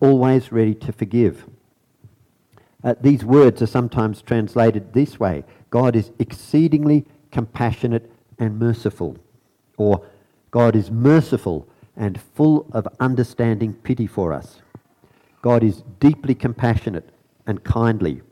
always 0.00 0.52
ready 0.52 0.74
to 0.74 0.92
forgive. 0.92 1.46
Uh, 2.82 2.94
these 3.00 3.24
words 3.24 3.60
are 3.60 3.66
sometimes 3.66 4.22
translated 4.22 4.92
this 4.92 5.20
way 5.20 5.44
God 5.68 5.94
is 5.94 6.10
exceedingly 6.18 7.06
compassionate 7.30 8.10
and 8.38 8.58
merciful, 8.58 9.16
or 9.76 10.06
God 10.50 10.74
is 10.74 10.90
merciful 10.90 11.68
and 11.96 12.20
full 12.20 12.66
of 12.72 12.88
understanding 12.98 13.74
pity 13.74 14.06
for 14.06 14.32
us. 14.32 14.62
God 15.42 15.62
is 15.62 15.82
deeply 15.98 16.34
compassionate 16.34 17.08
and 17.50 17.62
kindly. 17.64 18.22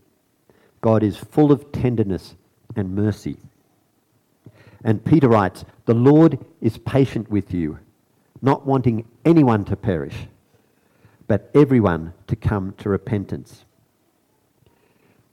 God 0.81 1.03
is 1.03 1.17
full 1.17 1.53
of 1.53 1.71
tenderness 1.73 2.37
and 2.77 2.95
mercy. 2.95 3.37
And 4.85 5.05
Peter 5.05 5.29
writes, 5.29 5.65
The 5.85 5.95
Lord 5.95 6.39
is 6.61 6.79
patient 6.79 7.29
with 7.29 7.53
you, 7.53 7.79
not 8.41 8.65
wanting 8.65 9.05
anyone 9.25 9.65
to 9.67 9.77
perish, 9.77 10.15
but 11.27 11.51
everyone 11.55 12.15
to 12.29 12.37
come 12.37 12.75
to 12.79 12.89
repentance. 12.89 13.65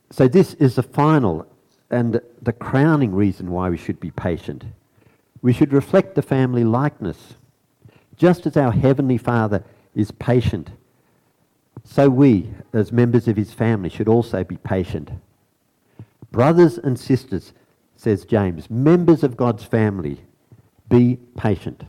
So, 0.10 0.28
this 0.28 0.56
is 0.56 0.76
the 0.76 0.84
final 0.84 1.46
and 1.92 2.20
the 2.42 2.54
crowning 2.54 3.14
reason 3.14 3.52
why 3.52 3.70
we 3.70 3.78
should 3.78 4.00
be 4.00 4.12
patient. 4.12 4.64
We 5.42 5.54
should 5.54 5.74
reflect 5.74 6.16
the 6.16 6.22
family 6.22 6.64
likeness. 6.64 7.36
Just 8.16 8.48
as 8.48 8.58
our 8.58 8.72
Heavenly 8.72 9.18
Father 9.18 9.64
is 9.94 10.10
patient, 10.12 10.72
so 11.86 12.10
we, 12.10 12.50
as 12.74 12.92
members 12.92 13.28
of 13.28 13.38
His 13.38 13.54
family, 13.54 13.90
should 13.90 14.08
also 14.08 14.44
be 14.44 14.58
patient. 14.58 15.12
Brothers 16.32 16.78
and 16.78 17.00
sisters, 17.00 17.54
says 17.96 18.26
James, 18.26 18.70
members 18.70 19.24
of 19.24 19.38
God's 19.38 19.64
family, 19.64 20.20
be 20.90 21.18
patient. 21.38 21.86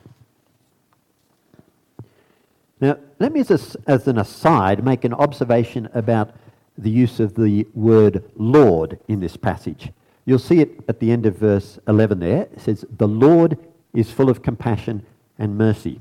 Now, 2.80 2.98
let 3.18 3.32
me, 3.32 3.40
as, 3.40 3.76
as 3.86 4.06
an 4.06 4.18
aside, 4.18 4.84
make 4.84 5.04
an 5.04 5.14
observation 5.14 5.88
about 5.94 6.34
the 6.78 6.90
use 6.90 7.18
of 7.20 7.34
the 7.34 7.66
word 7.74 8.22
Lord 8.36 9.00
in 9.08 9.20
this 9.20 9.36
passage. 9.36 9.90
You'll 10.26 10.38
see 10.38 10.60
it 10.60 10.80
at 10.88 11.00
the 11.00 11.10
end 11.10 11.24
of 11.24 11.36
verse 11.38 11.78
11 11.88 12.20
there. 12.20 12.42
It 12.42 12.60
says, 12.60 12.84
The 12.98 13.08
Lord 13.08 13.58
is 13.94 14.10
full 14.10 14.28
of 14.28 14.42
compassion 14.42 15.06
and 15.38 15.56
mercy. 15.56 16.00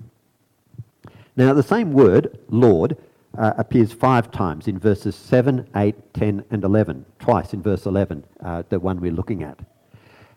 Now, 1.38 1.54
the 1.54 1.64
same 1.64 1.94
word, 1.94 2.38
Lord, 2.50 2.98
uh, 3.38 3.54
appears 3.58 3.94
five 3.94 4.32
times 4.32 4.68
in 4.68 4.80
verses 4.80 5.16
7, 5.16 5.68
8, 5.76 6.14
10, 6.14 6.46
and 6.52 6.64
11, 6.64 7.06
twice 7.20 7.54
in 7.54 7.62
verse 7.62 7.86
11, 7.86 8.24
uh, 8.44 8.64
the 8.70 8.80
one 8.80 9.00
we're 9.00 9.12
looking 9.12 9.44
at. 9.44 9.60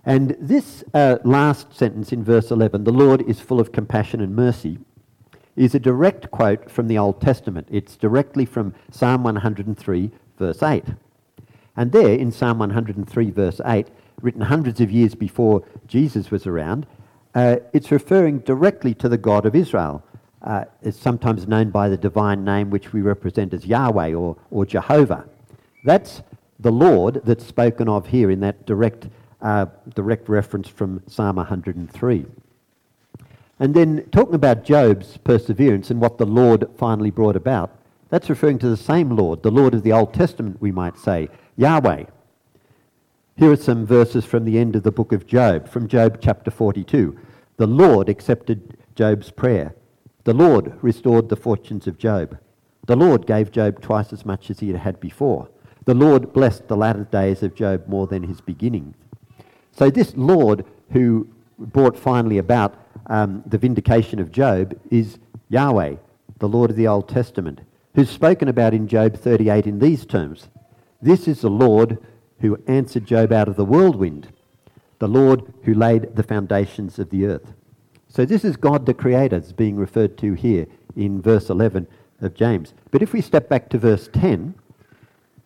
And 0.04 0.36
this 0.40 0.84
uh, 0.94 1.18
last 1.24 1.76
sentence 1.76 2.12
in 2.12 2.24
verse 2.24 2.50
11, 2.50 2.84
the 2.84 2.92
Lord 2.92 3.22
is 3.28 3.40
full 3.40 3.60
of 3.60 3.72
compassion 3.72 4.20
and 4.20 4.34
mercy, 4.34 4.78
is 5.56 5.74
a 5.74 5.80
direct 5.80 6.30
quote 6.30 6.70
from 6.70 6.88
the 6.88 6.98
Old 6.98 7.20
Testament. 7.20 7.68
It's 7.70 7.96
directly 7.96 8.44
from 8.44 8.74
Psalm 8.90 9.24
103, 9.24 10.10
verse 10.38 10.62
8. 10.62 10.84
And 11.76 11.92
there, 11.92 12.14
in 12.14 12.32
Psalm 12.32 12.58
103, 12.58 13.30
verse 13.30 13.60
8, 13.64 13.88
written 14.22 14.40
hundreds 14.40 14.80
of 14.80 14.90
years 14.90 15.14
before 15.14 15.64
Jesus 15.86 16.30
was 16.30 16.46
around, 16.46 16.86
uh, 17.34 17.56
it's 17.72 17.90
referring 17.90 18.38
directly 18.40 18.94
to 18.94 19.08
the 19.08 19.18
God 19.18 19.46
of 19.46 19.54
Israel. 19.54 20.02
Uh, 20.42 20.64
it's 20.82 20.98
sometimes 20.98 21.48
known 21.48 21.70
by 21.70 21.88
the 21.88 21.96
divine 21.96 22.44
name 22.44 22.70
which 22.70 22.92
we 22.92 23.00
represent 23.00 23.52
as 23.52 23.66
Yahweh 23.66 24.14
or, 24.14 24.36
or 24.50 24.64
Jehovah. 24.64 25.28
That's 25.84 26.22
the 26.60 26.70
Lord 26.70 27.22
that's 27.24 27.44
spoken 27.44 27.88
of 27.88 28.06
here 28.06 28.30
in 28.30 28.40
that 28.40 28.66
direct, 28.66 29.08
uh, 29.42 29.66
direct 29.94 30.28
reference 30.28 30.68
from 30.68 31.02
Psalm 31.06 31.36
103. 31.36 32.26
And 33.60 33.74
then 33.74 34.06
talking 34.12 34.34
about 34.34 34.64
Job's 34.64 35.16
perseverance 35.18 35.90
and 35.90 36.00
what 36.00 36.18
the 36.18 36.26
Lord 36.26 36.68
finally 36.76 37.10
brought 37.10 37.36
about, 37.36 37.76
that's 38.08 38.30
referring 38.30 38.58
to 38.60 38.68
the 38.68 38.76
same 38.76 39.10
Lord, 39.10 39.42
the 39.42 39.50
Lord 39.50 39.74
of 39.74 39.82
the 39.82 39.92
Old 39.92 40.14
Testament, 40.14 40.60
we 40.60 40.72
might 40.72 40.96
say, 40.96 41.28
Yahweh. 41.56 42.04
Here 43.36 43.52
are 43.52 43.56
some 43.56 43.86
verses 43.86 44.24
from 44.24 44.44
the 44.44 44.58
end 44.58 44.76
of 44.76 44.82
the 44.82 44.92
book 44.92 45.12
of 45.12 45.26
Job, 45.26 45.68
from 45.68 45.88
Job 45.88 46.18
chapter 46.20 46.50
42. 46.50 47.18
The 47.56 47.66
Lord 47.66 48.08
accepted 48.08 48.76
Job's 48.94 49.30
prayer. 49.30 49.74
The 50.28 50.34
Lord 50.34 50.74
restored 50.82 51.30
the 51.30 51.36
fortunes 51.36 51.86
of 51.86 51.96
Job. 51.96 52.36
The 52.86 52.96
Lord 52.96 53.26
gave 53.26 53.50
Job 53.50 53.80
twice 53.80 54.12
as 54.12 54.26
much 54.26 54.50
as 54.50 54.60
he 54.60 54.68
had 54.68 54.80
had 54.80 55.00
before. 55.00 55.48
The 55.86 55.94
Lord 55.94 56.34
blessed 56.34 56.68
the 56.68 56.76
latter 56.76 57.04
days 57.04 57.42
of 57.42 57.54
Job 57.54 57.88
more 57.88 58.06
than 58.06 58.24
his 58.24 58.42
beginning. 58.42 58.94
So, 59.72 59.88
this 59.88 60.14
Lord 60.18 60.66
who 60.90 61.26
brought 61.58 61.98
finally 61.98 62.36
about 62.36 62.74
um, 63.06 63.42
the 63.46 63.56
vindication 63.56 64.18
of 64.18 64.30
Job 64.30 64.78
is 64.90 65.18
Yahweh, 65.48 65.94
the 66.40 66.48
Lord 66.50 66.68
of 66.68 66.76
the 66.76 66.88
Old 66.88 67.08
Testament 67.08 67.62
who's 67.94 68.10
spoken 68.10 68.48
about 68.48 68.74
in 68.74 68.86
Job 68.86 69.16
38 69.16 69.66
in 69.66 69.78
these 69.78 70.04
terms 70.04 70.48
This 71.00 71.26
is 71.26 71.40
the 71.40 71.48
Lord 71.48 71.96
who 72.40 72.62
answered 72.66 73.06
Job 73.06 73.32
out 73.32 73.48
of 73.48 73.56
the 73.56 73.64
whirlwind, 73.64 74.28
the 74.98 75.08
Lord 75.08 75.54
who 75.62 75.72
laid 75.72 76.16
the 76.16 76.22
foundations 76.22 76.98
of 76.98 77.08
the 77.08 77.24
earth. 77.24 77.54
So, 78.08 78.24
this 78.24 78.44
is 78.44 78.56
God 78.56 78.86
the 78.86 78.94
Creator 78.94 79.36
is 79.36 79.52
being 79.52 79.76
referred 79.76 80.16
to 80.18 80.32
here 80.32 80.66
in 80.96 81.20
verse 81.22 81.50
11 81.50 81.86
of 82.20 82.34
James. 82.34 82.74
But 82.90 83.02
if 83.02 83.12
we 83.12 83.20
step 83.20 83.48
back 83.48 83.68
to 83.70 83.78
verse 83.78 84.08
10, 84.12 84.54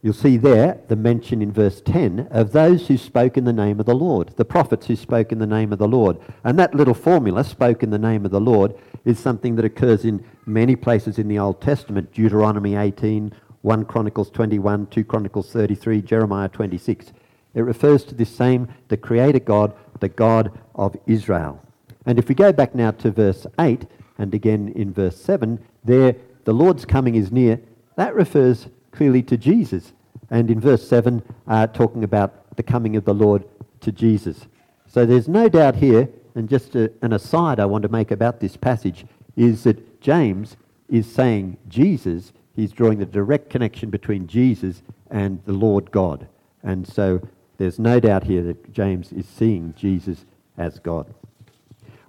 You'll 0.05 0.15
see 0.15 0.37
there 0.37 0.81
the 0.89 0.97
mention 0.97 1.41
in 1.41 1.53
verse 1.53 1.81
10 1.81 2.27
of 2.33 2.51
those 2.51 2.89
who 2.89 2.99
spoke 2.99 3.37
in 3.37 3.45
the 3.45 3.53
name 3.53 3.79
of 3.79 3.87
the 3.87 3.95
Lord, 3.95 4.35
the 4.37 4.45
prophets 4.45 4.87
who 4.87 4.97
spoke 4.97 5.31
in 5.31 5.39
the 5.39 5.47
name 5.47 5.73
of 5.73 5.79
the 5.79 5.87
Lord. 5.87 6.19
And 6.43 6.59
that 6.59 6.75
little 6.75 6.93
formula, 6.93 7.45
spoke 7.45 7.85
in 7.85 7.91
the 7.91 8.01
name 8.01 8.25
of 8.25 8.33
the 8.33 8.41
Lord, 8.41 8.75
is 9.05 9.21
something 9.21 9.55
that 9.55 9.65
occurs 9.65 10.05
in 10.05 10.25
many 10.45 10.75
places 10.75 11.21
in 11.21 11.29
the 11.29 11.39
Old 11.39 11.61
Testament 11.61 12.13
Deuteronomy 12.13 12.75
18, 12.75 13.33
1 13.61 13.85
Chronicles 13.85 14.29
21, 14.31 14.89
2 14.89 15.05
Chronicles 15.05 15.53
33, 15.53 16.03
Jeremiah 16.03 16.49
26. 16.49 17.13
It 17.55 17.61
refers 17.61 18.03
to 18.07 18.15
this 18.17 18.35
same, 18.35 18.67
the 18.89 18.97
Creator 18.97 19.39
God, 19.39 19.73
the 20.01 20.09
God 20.09 20.51
of 20.75 20.97
Israel. 21.07 21.63
And 22.07 22.19
if 22.19 22.29
we 22.29 22.35
go 22.35 22.53
back 22.53 22.75
now 22.75 22.91
to 22.93 23.11
verse 23.11 23.47
8, 23.59 23.87
and 24.19 24.35
again 24.35 24.73
in 24.75 24.93
verse 24.93 25.17
7, 25.21 25.59
there, 25.85 26.17
the 26.45 26.53
Lord's 26.53 26.85
coming 26.85 27.15
is 27.15 27.31
near, 27.33 27.61
that 27.97 28.15
refers 28.15 28.69
clearly 28.91 29.23
to 29.25 29.37
Jesus. 29.37 29.93
And 30.31 30.51
in 30.51 30.61
verse 30.61 30.87
7, 30.87 31.23
uh, 31.47 31.67
talking 31.69 32.05
about 32.05 32.57
the 32.57 32.63
coming 32.63 32.97
of 32.97 33.05
the 33.05 33.15
Lord 33.15 33.45
to 33.81 33.93
Jesus. 33.93 34.47
So 34.87 35.07
there's 35.07 35.29
no 35.29 35.49
doubt 35.49 35.77
here, 35.77 36.09
and 36.35 36.49
just 36.49 36.75
a, 36.75 36.93
an 37.03 37.13
aside 37.13 37.61
I 37.61 37.67
want 37.67 37.83
to 37.83 37.89
make 37.89 38.11
about 38.11 38.41
this 38.41 38.57
passage, 38.57 39.07
is 39.37 39.65
that 39.65 40.01
James 40.01 40.57
is 40.89 41.11
saying 41.11 41.57
Jesus, 41.69 42.33
he's 42.55 42.73
drawing 42.73 42.99
the 42.99 43.07
direct 43.07 43.51
connection 43.51 43.91
between 43.91 44.27
Jesus 44.27 44.83
and 45.11 45.43
the 45.47 45.53
Lord 45.53 45.91
God. 45.91 46.29
And 46.63 46.87
so 46.87 47.27
there's 47.59 47.79
no 47.79 48.01
doubt 48.01 48.25
here 48.25 48.43
that 48.43 48.73
James 48.73 49.13
is 49.13 49.27
seeing 49.27 49.75
Jesus 49.77 50.25
as 50.59 50.79
God. 50.79 51.13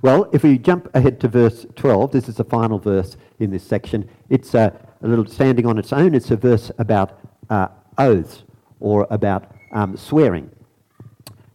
Well, 0.04 0.30
if 0.34 0.44
we 0.44 0.58
jump 0.58 0.94
ahead 0.94 1.22
to 1.22 1.30
verse 1.30 1.66
12, 1.78 2.12
this 2.12 2.28
is 2.28 2.36
the 2.36 2.44
final 2.44 2.78
verse 2.78 3.16
in 3.40 3.52
this 3.52 3.64
section. 3.64 4.10
It's 4.30 4.54
uh, 4.54 4.72
a 5.02 5.08
little 5.08 5.26
standing 5.26 5.66
on 5.66 5.78
its 5.78 5.94
own. 5.94 6.14
It's 6.14 6.30
a 6.30 6.36
verse 6.36 6.74
about 6.78 7.18
uh, 7.50 7.70
oaths 7.98 8.44
or 8.82 9.08
about 9.10 9.56
um, 9.72 9.96
swearing. 9.96 10.52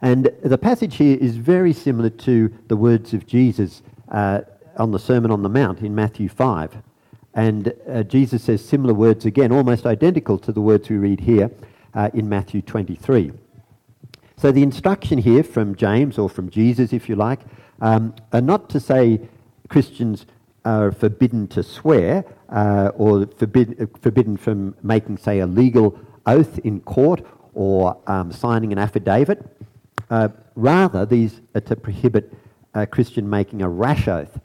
And 0.00 0.33
the 0.43 0.57
passage 0.57 0.97
here 0.97 1.19
is 1.21 1.37
very 1.37 1.75
similar 1.75 2.09
to 2.09 2.50
the 2.69 2.76
words 2.76 3.12
of 3.12 3.26
Jesus 3.26 3.83
uh, 4.11 4.40
on 4.78 4.93
the 4.93 4.99
Sermon 4.99 5.31
on 5.31 5.43
the 5.43 5.50
Mount 5.50 5.81
in 5.81 5.95
Matthew 5.95 6.31
5. 6.31 6.75
And 7.35 7.75
uh, 7.87 8.02
Jesus 8.05 8.45
says 8.45 8.64
similar 8.64 8.95
words 8.95 9.26
again, 9.26 9.52
almost 9.52 9.85
identical 9.85 10.38
to 10.38 10.52
the 10.52 10.62
words 10.62 10.88
we 10.88 10.97
read 10.97 11.21
here 11.21 11.50
uh, 11.93 12.09
in 12.14 12.31
Matthew 12.31 12.62
23. 12.62 13.31
So 14.38 14.52
the 14.52 14.62
instruction 14.62 15.19
here 15.19 15.43
from 15.43 15.75
James, 15.75 16.17
or 16.17 16.31
from 16.31 16.49
Jesus, 16.49 16.95
if 16.95 17.11
you 17.11 17.17
like, 17.17 17.40
um, 17.80 18.14
are 18.32 18.40
not 18.40 18.68
to 18.70 18.80
say 18.80 19.20
Christians 19.68 20.26
are 20.64 20.92
forbidden 20.92 21.49
to 21.49 21.62
swear 21.62 22.25
uh, 22.49 22.90
or 22.94 23.26
forbid, 23.26 23.88
forbidden 24.00 24.37
from 24.37 24.75
making, 24.82 25.18
say, 25.18 25.40
a 25.40 25.47
legal 25.47 25.99
oath 26.26 26.58
in 26.61 26.80
court 26.80 27.25
or 27.54 27.97
um, 28.06 28.32
signing 28.32 28.73
an 28.73 28.78
affidavit. 28.78 29.44
Uh, 30.11 30.28
rather, 30.54 31.04
these 31.06 31.40
are 31.54 31.61
to 31.61 31.76
prohibit 31.76 32.32
a 32.75 32.87
Christian 32.87 33.28
making 33.28 33.62
a 33.62 33.68
rash 33.68 34.08
oath, 34.08 34.40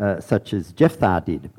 uh, 0.00 0.20
such 0.20 0.52
as 0.52 0.72
Jephthah 0.72 1.22
did, 1.26 1.50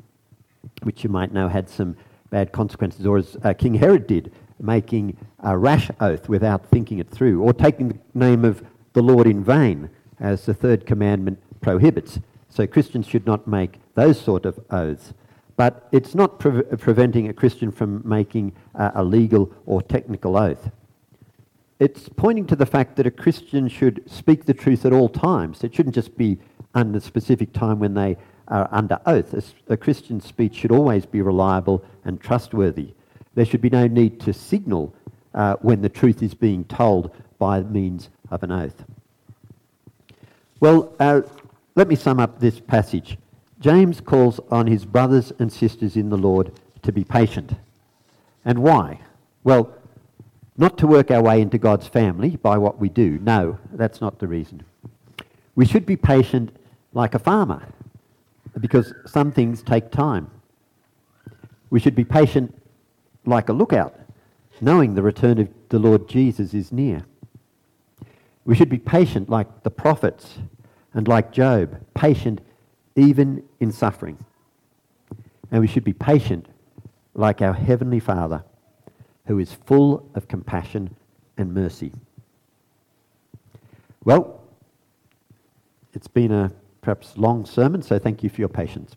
which 0.82 1.04
you 1.04 1.10
might 1.10 1.32
know 1.32 1.48
had 1.48 1.68
some 1.68 1.96
bad 2.30 2.52
consequences, 2.52 3.06
or 3.06 3.18
as 3.18 3.36
uh, 3.42 3.54
King 3.54 3.74
Herod 3.74 4.06
did 4.06 4.32
making 4.60 5.16
a 5.40 5.56
rash 5.56 5.90
oath 6.00 6.28
without 6.28 6.66
thinking 6.66 6.98
it 6.98 7.08
through, 7.10 7.42
or 7.42 7.52
taking 7.52 7.88
the 7.88 7.98
name 8.14 8.44
of 8.44 8.62
the 8.92 9.02
Lord 9.02 9.26
in 9.26 9.44
vain, 9.44 9.88
as 10.20 10.46
the 10.46 10.54
third 10.54 10.86
commandment 10.86 11.38
prohibits. 11.60 12.20
So 12.48 12.66
Christians 12.66 13.06
should 13.06 13.26
not 13.26 13.46
make 13.46 13.78
those 13.94 14.20
sort 14.20 14.44
of 14.44 14.58
oaths. 14.70 15.12
But 15.56 15.88
it's 15.90 16.14
not 16.14 16.38
pre- 16.38 16.62
preventing 16.62 17.28
a 17.28 17.32
Christian 17.32 17.72
from 17.72 18.02
making 18.04 18.52
uh, 18.74 18.92
a 18.94 19.02
legal 19.02 19.52
or 19.66 19.82
technical 19.82 20.36
oath. 20.36 20.70
It's 21.80 22.08
pointing 22.08 22.46
to 22.46 22.56
the 22.56 22.66
fact 22.66 22.96
that 22.96 23.06
a 23.06 23.10
Christian 23.10 23.68
should 23.68 24.08
speak 24.10 24.44
the 24.44 24.54
truth 24.54 24.84
at 24.86 24.92
all 24.92 25.08
times. 25.08 25.62
It 25.62 25.74
shouldn't 25.74 25.94
just 25.94 26.16
be 26.16 26.38
under 26.74 26.98
a 26.98 27.00
specific 27.00 27.52
time 27.52 27.78
when 27.78 27.94
they 27.94 28.16
are 28.48 28.68
under 28.72 29.00
oath. 29.06 29.34
A, 29.34 29.72
a 29.72 30.20
speech 30.20 30.54
should 30.54 30.72
always 30.72 31.06
be 31.06 31.22
reliable 31.22 31.84
and 32.04 32.20
trustworthy. 32.20 32.94
There 33.34 33.44
should 33.44 33.60
be 33.60 33.70
no 33.70 33.86
need 33.86 34.20
to 34.20 34.32
signal 34.32 34.94
uh, 35.34 35.56
when 35.60 35.82
the 35.82 35.88
truth 35.88 36.22
is 36.22 36.34
being 36.34 36.64
told 36.64 37.14
by 37.38 37.62
means 37.62 38.10
of 38.30 38.42
an 38.42 38.50
oath. 38.50 38.84
Well, 40.60 40.92
uh, 40.98 41.22
let 41.76 41.88
me 41.88 41.94
sum 41.94 42.18
up 42.18 42.40
this 42.40 42.58
passage. 42.58 43.16
James 43.60 44.00
calls 44.00 44.40
on 44.50 44.66
his 44.66 44.84
brothers 44.84 45.32
and 45.38 45.52
sisters 45.52 45.96
in 45.96 46.10
the 46.10 46.16
Lord 46.16 46.52
to 46.82 46.92
be 46.92 47.04
patient. 47.04 47.52
And 48.44 48.60
why? 48.60 49.00
Well, 49.44 49.72
not 50.56 50.78
to 50.78 50.86
work 50.86 51.10
our 51.10 51.22
way 51.22 51.40
into 51.40 51.58
God's 51.58 51.86
family 51.86 52.36
by 52.36 52.58
what 52.58 52.78
we 52.78 52.88
do. 52.88 53.18
No, 53.22 53.58
that's 53.72 54.00
not 54.00 54.18
the 54.18 54.26
reason. 54.26 54.64
We 55.54 55.64
should 55.66 55.86
be 55.86 55.96
patient 55.96 56.56
like 56.92 57.14
a 57.14 57.18
farmer 57.18 57.62
because 58.58 58.92
some 59.06 59.30
things 59.30 59.62
take 59.62 59.90
time. 59.90 60.30
We 61.70 61.78
should 61.78 61.94
be 61.94 62.04
patient 62.04 62.54
like 63.24 63.48
a 63.48 63.52
lookout, 63.52 63.94
knowing 64.60 64.94
the 64.94 65.02
return 65.02 65.38
of 65.38 65.48
the 65.68 65.78
Lord 65.78 66.08
Jesus 66.08 66.54
is 66.54 66.72
near. 66.72 67.04
We 68.48 68.54
should 68.54 68.70
be 68.70 68.78
patient 68.78 69.28
like 69.28 69.62
the 69.62 69.70
prophets 69.70 70.38
and 70.94 71.06
like 71.06 71.32
Job, 71.32 71.84
patient 71.92 72.40
even 72.96 73.42
in 73.60 73.70
suffering. 73.70 74.16
And 75.50 75.60
we 75.60 75.66
should 75.66 75.84
be 75.84 75.92
patient 75.92 76.46
like 77.12 77.42
our 77.42 77.52
Heavenly 77.52 78.00
Father 78.00 78.42
who 79.26 79.38
is 79.38 79.52
full 79.52 80.08
of 80.14 80.28
compassion 80.28 80.96
and 81.36 81.52
mercy. 81.52 81.92
Well, 84.02 84.40
it's 85.92 86.08
been 86.08 86.32
a 86.32 86.50
perhaps 86.80 87.18
long 87.18 87.44
sermon, 87.44 87.82
so 87.82 87.98
thank 87.98 88.22
you 88.22 88.30
for 88.30 88.40
your 88.40 88.48
patience. 88.48 88.96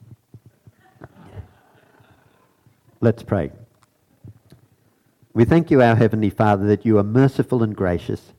Let's 3.01 3.21
pray. 3.21 3.51
We 5.33 5.43
thank 5.43 5.69
you, 5.71 5.81
our 5.81 5.97
Heavenly 5.97 6.29
Father, 6.29 6.67
that 6.67 6.85
you 6.85 6.97
are 6.99 7.03
merciful 7.03 7.63
and 7.63 7.75
gracious, 7.75 8.31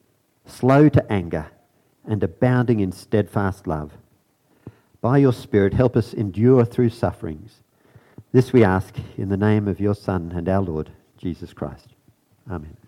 slow 0.52 0.88
to 0.88 1.12
anger, 1.12 1.46
and 2.04 2.22
abounding 2.22 2.80
in 2.80 2.92
steadfast 2.92 3.66
love. 3.66 3.92
By 5.00 5.18
your 5.18 5.32
Spirit, 5.32 5.74
help 5.74 5.96
us 5.96 6.12
endure 6.12 6.64
through 6.64 6.90
sufferings. 6.90 7.62
This 8.32 8.52
we 8.52 8.64
ask 8.64 8.94
in 9.16 9.28
the 9.28 9.36
name 9.36 9.68
of 9.68 9.80
your 9.80 9.94
Son 9.94 10.32
and 10.34 10.48
our 10.48 10.62
Lord. 10.62 10.90
Jesus 11.16 11.52
Christ. 11.52 11.88
Amen. 12.50 12.81